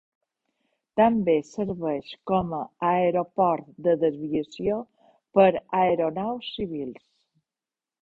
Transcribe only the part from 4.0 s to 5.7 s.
desviació per a